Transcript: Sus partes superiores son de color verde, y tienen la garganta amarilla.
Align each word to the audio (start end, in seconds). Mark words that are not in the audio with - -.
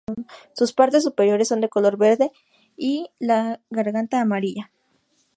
Sus 0.53 0.73
partes 0.73 1.03
superiores 1.03 1.47
son 1.49 1.61
de 1.61 1.69
color 1.69 1.95
verde, 1.95 2.31
y 2.75 3.11
tienen 3.19 3.19
la 3.19 3.59
garganta 3.69 4.19
amarilla. 4.19 4.71